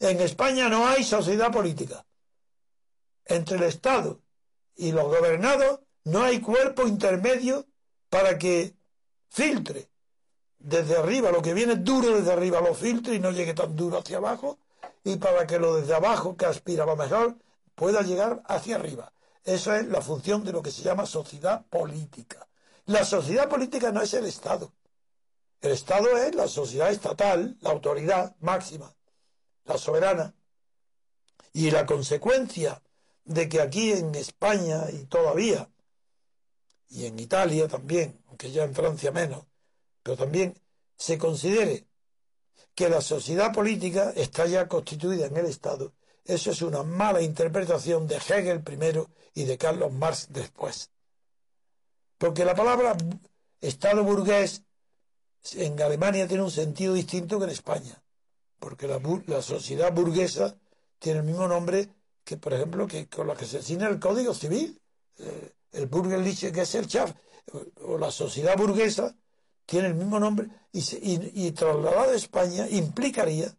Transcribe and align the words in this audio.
En 0.00 0.20
España 0.20 0.68
no 0.68 0.86
hay 0.86 1.04
sociedad 1.04 1.50
política. 1.50 2.04
Entre 3.24 3.56
el 3.56 3.64
Estado 3.64 4.20
y 4.76 4.92
los 4.92 5.04
gobernados 5.04 5.80
no 6.04 6.22
hay 6.22 6.40
cuerpo 6.40 6.86
intermedio 6.86 7.66
para 8.08 8.38
que 8.38 8.74
filtre 9.28 9.88
desde 10.58 10.96
arriba, 10.96 11.30
lo 11.30 11.42
que 11.42 11.54
viene 11.54 11.76
duro 11.76 12.16
desde 12.16 12.32
arriba 12.32 12.60
lo 12.60 12.74
filtre 12.74 13.14
y 13.14 13.20
no 13.20 13.30
llegue 13.30 13.54
tan 13.54 13.76
duro 13.76 13.98
hacia 13.98 14.18
abajo, 14.18 14.58
y 15.04 15.16
para 15.16 15.46
que 15.46 15.58
lo 15.58 15.76
desde 15.76 15.94
abajo, 15.94 16.36
que 16.36 16.46
aspiraba 16.46 16.96
mejor, 16.96 17.36
pueda 17.74 18.02
llegar 18.02 18.42
hacia 18.46 18.76
arriba. 18.76 19.12
Esa 19.44 19.78
es 19.78 19.86
la 19.86 20.00
función 20.00 20.44
de 20.44 20.52
lo 20.52 20.62
que 20.62 20.72
se 20.72 20.82
llama 20.82 21.06
sociedad 21.06 21.64
política. 21.66 22.48
La 22.86 23.04
sociedad 23.04 23.48
política 23.48 23.92
no 23.92 24.02
es 24.02 24.12
el 24.14 24.26
Estado. 24.26 24.72
El 25.60 25.72
Estado 25.72 26.16
es 26.18 26.34
la 26.34 26.48
sociedad 26.48 26.90
estatal, 26.90 27.56
la 27.60 27.70
autoridad 27.70 28.34
máxima, 28.40 28.92
la 29.66 29.78
soberana. 29.78 30.34
Y 31.52 31.70
la 31.70 31.86
consecuencia 31.86 32.82
de 33.24 33.48
que 33.48 33.60
aquí 33.60 33.92
en 33.92 34.14
España 34.14 34.84
y 34.92 35.04
todavía 35.06 35.68
y 36.88 37.06
en 37.06 37.18
Italia 37.18 37.66
también, 37.66 38.22
aunque 38.28 38.50
ya 38.50 38.64
en 38.64 38.74
Francia 38.74 39.10
menos, 39.10 39.44
pero 40.02 40.16
también 40.16 40.58
se 40.96 41.18
considere 41.18 41.86
que 42.74 42.88
la 42.88 43.00
sociedad 43.00 43.52
política 43.52 44.12
está 44.14 44.46
ya 44.46 44.68
constituida 44.68 45.26
en 45.26 45.36
el 45.36 45.46
Estado, 45.46 45.94
eso 46.24 46.50
es 46.50 46.62
una 46.62 46.82
mala 46.82 47.22
interpretación 47.22 48.06
de 48.06 48.16
Hegel 48.16 48.62
primero 48.62 49.10
y 49.34 49.44
de 49.44 49.58
Carlos 49.58 49.92
Marx 49.92 50.28
después. 50.30 50.90
Porque 52.18 52.44
la 52.44 52.54
palabra 52.54 52.96
Estado 53.60 54.02
burgués 54.04 54.62
en 55.52 55.80
Alemania 55.80 56.26
tiene 56.26 56.42
un 56.42 56.50
sentido 56.50 56.94
distinto 56.94 57.38
que 57.38 57.44
en 57.44 57.50
España, 57.50 58.02
porque 58.58 58.86
la, 58.86 59.00
la 59.26 59.42
sociedad 59.42 59.92
burguesa 59.92 60.56
tiene 60.98 61.20
el 61.20 61.24
mismo 61.24 61.46
nombre 61.46 61.88
que, 62.24 62.36
por 62.36 62.52
ejemplo, 62.54 62.86
que 62.86 63.08
con 63.08 63.26
la 63.26 63.36
que 63.36 63.46
se 63.46 63.58
asigna 63.58 63.88
el 63.88 64.00
Código 64.00 64.34
Civil. 64.34 64.80
Eh, 65.18 65.52
el 65.72 65.86
Bürgerliche 65.86 66.52
Gesellschaft 66.52 67.16
o 67.82 67.98
la 67.98 68.10
sociedad 68.10 68.56
burguesa 68.56 69.14
tiene 69.66 69.88
el 69.88 69.94
mismo 69.94 70.18
nombre 70.18 70.48
y, 70.72 71.50
trasladado 71.52 72.12
a 72.12 72.14
España 72.14 72.68
implicaría 72.68 73.54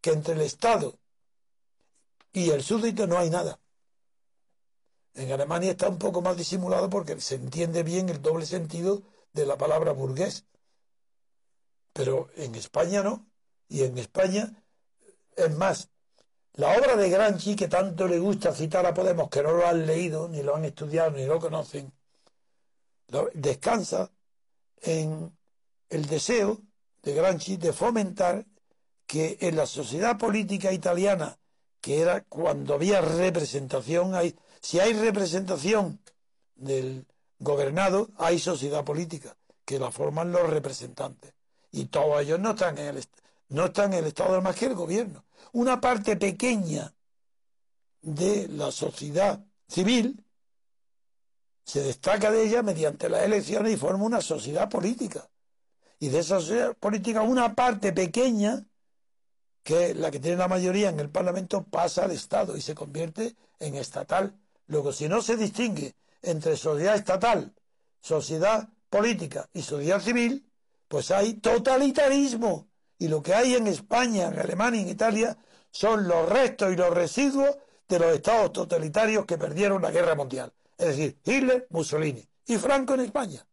que 0.00 0.10
entre 0.10 0.34
el 0.34 0.40
Estado 0.40 0.98
y 2.32 2.50
el 2.50 2.62
súbdito 2.62 3.06
no 3.06 3.18
hay 3.18 3.30
nada. 3.30 3.60
En 5.14 5.30
Alemania 5.32 5.72
está 5.72 5.88
un 5.88 5.98
poco 5.98 6.22
más 6.22 6.36
disimulado 6.36 6.88
porque 6.88 7.20
se 7.20 7.34
entiende 7.34 7.82
bien 7.82 8.08
el 8.08 8.22
doble 8.22 8.46
sentido 8.46 9.02
de 9.32 9.46
la 9.46 9.58
palabra 9.58 9.92
burgués. 9.92 10.44
Pero 11.92 12.30
en 12.36 12.54
España 12.54 13.02
no. 13.02 13.26
Y 13.70 13.84
en 13.84 13.96
España, 13.98 14.52
es 15.36 15.56
más, 15.56 15.88
la 16.54 16.76
obra 16.76 16.96
de 16.96 17.08
Gramsci, 17.08 17.54
que 17.54 17.68
tanto 17.68 18.08
le 18.08 18.18
gusta 18.18 18.52
citar 18.52 18.84
a 18.84 18.92
Podemos, 18.92 19.30
que 19.30 19.42
no 19.42 19.52
lo 19.52 19.66
han 19.66 19.86
leído, 19.86 20.28
ni 20.28 20.42
lo 20.42 20.56
han 20.56 20.64
estudiado, 20.64 21.12
ni 21.12 21.24
lo 21.24 21.38
conocen, 21.38 21.92
descansa 23.32 24.10
en 24.82 25.32
el 25.88 26.06
deseo 26.06 26.60
de 27.02 27.14
Gramsci 27.14 27.56
de 27.56 27.72
fomentar 27.72 28.44
que 29.06 29.38
en 29.40 29.56
la 29.56 29.66
sociedad 29.66 30.18
política 30.18 30.72
italiana, 30.72 31.38
que 31.80 32.00
era 32.00 32.24
cuando 32.24 32.74
había 32.74 33.00
representación, 33.00 34.16
hay, 34.16 34.36
si 34.60 34.80
hay 34.80 34.94
representación 34.94 36.00
del 36.56 37.06
gobernado, 37.38 38.10
hay 38.16 38.40
sociedad 38.40 38.84
política, 38.84 39.36
que 39.64 39.78
la 39.78 39.92
forman 39.92 40.32
los 40.32 40.50
representantes. 40.50 41.32
Y 41.70 41.86
todos 41.86 42.20
ellos 42.20 42.40
no 42.40 42.50
están 42.50 42.76
en 42.78 42.96
el, 42.96 43.04
no 43.50 43.66
están 43.66 43.92
en 43.92 44.00
el 44.00 44.06
Estado 44.06 44.40
más 44.42 44.56
que 44.56 44.66
el 44.66 44.74
gobierno 44.74 45.24
una 45.52 45.80
parte 45.80 46.16
pequeña 46.16 46.94
de 48.02 48.48
la 48.48 48.70
sociedad 48.70 49.44
civil 49.68 50.24
se 51.64 51.82
destaca 51.82 52.30
de 52.30 52.44
ella 52.44 52.62
mediante 52.62 53.08
las 53.08 53.22
elecciones 53.22 53.72
y 53.72 53.76
forma 53.76 54.04
una 54.04 54.20
sociedad 54.20 54.68
política. 54.68 55.28
Y 55.98 56.08
de 56.08 56.20
esa 56.20 56.40
sociedad 56.40 56.74
política 56.74 57.22
una 57.22 57.54
parte 57.54 57.92
pequeña, 57.92 58.66
que 59.62 59.90
es 59.90 59.96
la 59.96 60.10
que 60.10 60.18
tiene 60.18 60.38
la 60.38 60.48
mayoría 60.48 60.88
en 60.88 60.98
el 60.98 61.10
Parlamento, 61.10 61.64
pasa 61.64 62.04
al 62.04 62.10
Estado 62.10 62.56
y 62.56 62.60
se 62.60 62.74
convierte 62.74 63.36
en 63.58 63.74
estatal. 63.74 64.34
Luego, 64.66 64.92
si 64.92 65.08
no 65.08 65.20
se 65.20 65.36
distingue 65.36 65.94
entre 66.22 66.56
sociedad 66.56 66.96
estatal, 66.96 67.54
sociedad 68.00 68.68
política 68.88 69.48
y 69.52 69.62
sociedad 69.62 70.00
civil, 70.00 70.50
pues 70.88 71.10
hay 71.10 71.34
totalitarismo 71.34 72.69
y 73.00 73.08
lo 73.08 73.22
que 73.22 73.34
hay 73.34 73.54
en 73.54 73.66
España, 73.66 74.28
en 74.28 74.38
Alemania, 74.38 74.82
en 74.82 74.88
Italia, 74.88 75.36
son 75.70 76.06
los 76.06 76.28
restos 76.28 76.70
y 76.70 76.76
los 76.76 76.90
residuos 76.90 77.56
de 77.88 77.98
los 77.98 78.14
estados 78.14 78.52
totalitarios 78.52 79.24
que 79.24 79.38
perdieron 79.38 79.80
la 79.80 79.90
guerra 79.90 80.14
mundial. 80.14 80.52
Es 80.76 80.88
decir, 80.88 81.18
Hitler, 81.24 81.66
Mussolini 81.70 82.28
y 82.46 82.56
Franco 82.58 82.92
en 82.94 83.00
España. 83.00 83.44